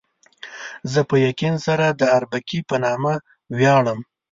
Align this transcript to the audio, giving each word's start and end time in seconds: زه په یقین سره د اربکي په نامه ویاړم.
زه 0.91 0.99
په 1.09 1.15
یقین 1.27 1.55
سره 1.65 1.85
د 1.89 2.01
اربکي 2.17 2.59
په 2.69 2.75
نامه 2.85 3.13
ویاړم. 3.57 3.99